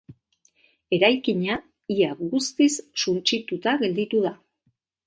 Eraikina 0.97 1.59
ia 1.99 2.09
guztiz 2.33 2.71
suntsituta 3.05 3.79
gelditu 3.87 4.27
da. 4.29 4.35